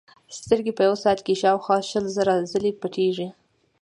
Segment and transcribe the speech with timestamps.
[0.37, 3.27] سترګې په یوه ساعت کې شاوخوا شل زره ځلې پټېږي.